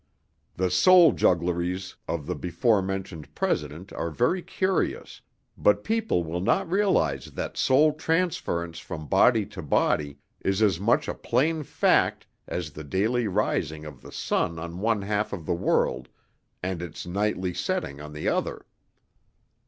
[0.55, 5.21] The soul juggleries of the before mentioned President are very curious,
[5.55, 11.07] but people will not realize that soul transference from body to body is as much
[11.07, 15.53] a plain fact as the daily rising of the sun on one half of the
[15.53, 16.09] world
[16.63, 18.65] and its nightly setting on the other."